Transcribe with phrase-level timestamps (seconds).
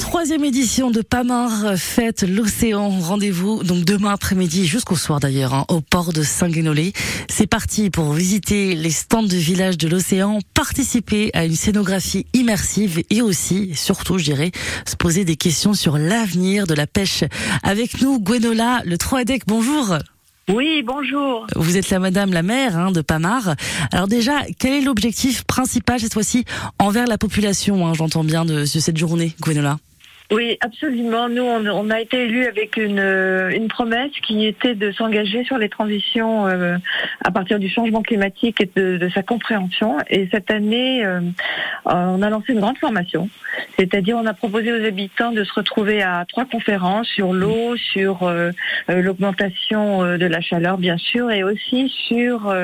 [0.00, 2.88] Troisième édition de Pamar Fête l'Océan.
[2.88, 6.92] Rendez-vous donc demain après-midi jusqu'au soir d'ailleurs hein, au port de Saint-Guénolé.
[7.28, 13.02] C'est parti pour visiter les stands de village de l'Océan, participer à une scénographie immersive
[13.10, 14.52] et aussi, surtout je dirais,
[14.86, 17.24] se poser des questions sur l'avenir de la pêche.
[17.62, 19.98] Avec nous Gwenola le Troadec, bonjour.
[20.48, 21.46] Oui, bonjour.
[21.54, 23.54] Vous êtes la madame la maire hein, de Pamar.
[23.92, 26.44] Alors déjà, quel est l'objectif principal cette fois-ci
[26.78, 29.78] envers la population, hein, j'entends bien, de, de cette journée, Gwenola?
[30.32, 31.28] Oui, absolument.
[31.28, 35.58] Nous, on, a été élus avec une, euh, une, promesse qui était de s'engager sur
[35.58, 36.78] les transitions euh,
[37.22, 39.98] à partir du changement climatique et de, sa compréhension.
[40.08, 41.20] Et cette année, euh,
[41.84, 43.28] on a lancé une grande formation.
[43.78, 48.32] C'est-à-dire, on a proposé aux habitants de se retrouver à trois conférences sur l'eau, sur
[48.88, 52.54] l'augmentation de la chaleur, bien sûr, et aussi sur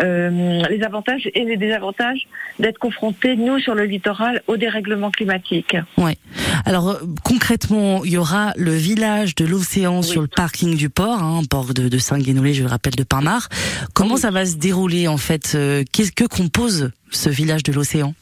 [0.00, 2.26] les avantages et les désavantages
[2.58, 5.76] d'être confrontés, nous, sur le littoral, au dérèglement climatique.
[5.96, 6.16] Ouais.
[6.64, 11.42] Alors concrètement, il y aura le village de l'océan sur le parking du port, hein,
[11.48, 13.48] port de, de Saint-Guénolé, je le rappelle, de Pinmar.
[13.94, 18.14] Comment ça va se dérouler en fait euh, Qu'est-ce que compose ce village de l'océan?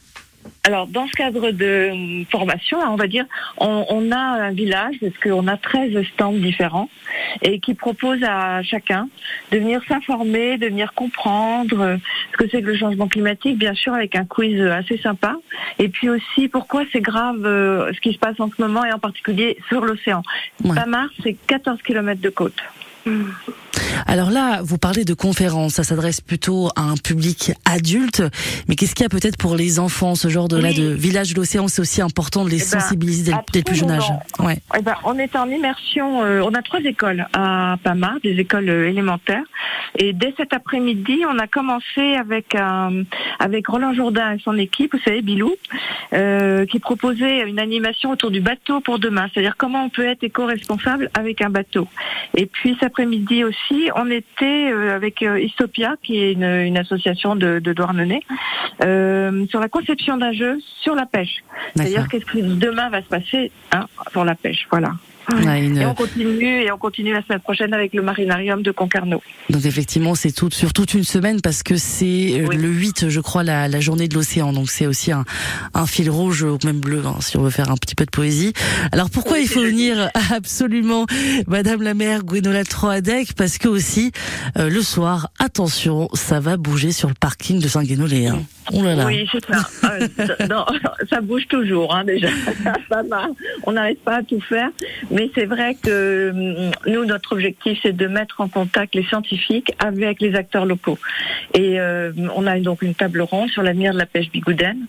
[0.63, 3.25] Alors, dans ce cadre de formation, on va dire,
[3.57, 6.89] on, a un village, parce qu'on a 13 stands différents,
[7.41, 9.07] et qui propose à chacun
[9.51, 11.97] de venir s'informer, de venir comprendre
[12.31, 15.35] ce que c'est que le changement climatique, bien sûr, avec un quiz assez sympa,
[15.79, 18.91] et puis aussi pourquoi c'est grave euh, ce qui se passe en ce moment, et
[18.91, 20.21] en particulier sur l'océan.
[20.63, 20.75] Ouais.
[20.75, 22.61] Pamar, c'est 14 km de côte.
[24.05, 28.23] Alors là, vous parlez de conférences, ça s'adresse plutôt à un public adulte,
[28.67, 31.33] mais qu'est-ce qu'il y a peut-être pour les enfants, ce genre de là de village
[31.33, 34.09] de l'océan, c'est aussi important de les eh ben, sensibiliser dès, le plus jeune âge.
[34.39, 34.57] Ouais.
[34.77, 38.69] Eh ben, on est en immersion, euh, on a trois écoles à Pama, des écoles
[38.69, 39.43] euh, élémentaires,
[39.97, 43.03] et dès cet après-midi, on a commencé avec euh,
[43.39, 45.55] avec Roland Jourdain et son équipe, vous savez, Bilou,
[46.69, 51.09] qui proposait une animation autour du bateau pour demain, c'est-à-dire comment on peut être éco-responsable
[51.13, 51.87] avec un bateau.
[52.35, 57.35] Et puis cet après-midi aussi, on était euh, avec euh, Istopia, qui est une, association
[57.35, 58.23] de, de Douarnenez,
[58.83, 61.43] euh, sur la conception d'un jeu sur la pêche.
[61.75, 64.67] C'est-à-dire qu'est-ce que demain va se passer hein, pour la pêche.
[64.69, 64.91] Voilà.
[65.35, 69.21] Et on continue et on continue la semaine prochaine avec le marinarium de Concarneau.
[69.49, 73.19] Donc effectivement, c'est tout sur toute une semaine parce que c'est euh, le 8, je
[73.19, 74.53] crois, la, la journée de l'océan.
[74.53, 75.25] Donc c'est aussi un,
[75.73, 78.11] un, fil rouge ou même bleu, hein, si on veut faire un petit peu de
[78.11, 78.53] poésie.
[78.93, 80.09] Alors pourquoi il faut venir?
[80.31, 81.05] Absolument,
[81.47, 84.11] Madame la maire Gwenola Troadec Parce que aussi
[84.57, 88.27] euh, le soir, attention, ça va bouger sur le parking de Saint-Guénolé.
[88.27, 88.39] Hein.
[88.73, 89.05] Oh là là.
[89.05, 89.89] Oui, c'est ça.
[89.91, 90.65] Euh, non,
[91.09, 92.29] ça bouge toujours, hein, déjà.
[93.63, 94.69] on n'arrive pas à tout faire.
[95.11, 99.73] Mais c'est vrai que hum, nous, notre objectif, c'est de mettre en contact les scientifiques
[99.79, 100.97] avec les acteurs locaux.
[101.53, 104.85] Et euh, on a donc une table ronde sur l'avenir de la pêche bigoudaine.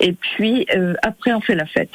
[0.00, 1.90] Et puis euh, après, on fait la fête.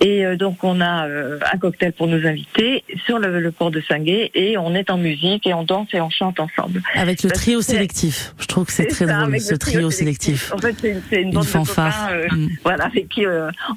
[0.00, 4.30] Et euh, donc on a un cocktail pour nous inviter sur le, port de Singuet
[4.34, 6.82] et on est en musique et on danse et on chante ensemble.
[6.94, 8.34] Avec le trio sélectif.
[8.38, 10.52] Je trouve que c'est très drôle ce trio, sélectif.
[10.52, 12.10] En fait, c'est une, bande fanfare.
[12.10, 12.48] de copains, mm.
[12.64, 13.24] voilà, avec qui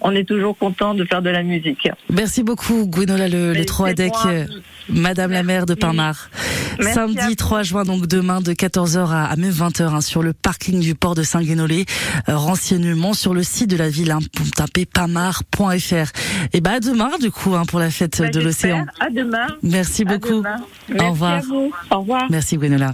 [0.02, 1.90] on est toujours content de faire de la musique.
[2.09, 4.46] Merci beaucoup, Gwenola le les trois euh,
[4.90, 6.30] Madame la maire de Pinmar.
[6.94, 10.96] Samedi 3 juin, donc demain, de 14h à, même 20h, hein, sur le parking du
[10.96, 11.86] port de Saint-Guénolé.
[12.30, 16.12] Euh, renseignements sur le site de la ville, hein, pour taper pamar.fr.
[16.53, 18.85] Et bah, à demain, du coup, hein, pour la fête bah, de l'océan.
[19.00, 19.47] À demain.
[19.62, 20.44] Merci beaucoup.
[21.00, 21.41] Au revoir.
[21.91, 22.28] Au revoir.
[22.30, 22.94] Merci, Gwenola.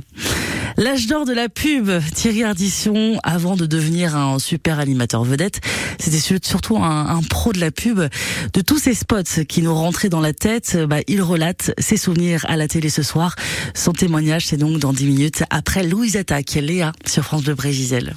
[0.79, 5.59] L'âge d'or de la pub, Thierry Ardisson, avant de devenir un super animateur vedette,
[6.00, 8.00] c'était surtout un, pro de la pub.
[8.53, 12.45] De tous ces spots qui nous rentraient dans la tête, bah, il relate ses souvenirs
[12.47, 13.35] à la télé ce soir.
[13.75, 18.13] Son témoignage, c'est donc dans 10 minutes après Louise Attaque, Léa, sur France Bleu Brégisel.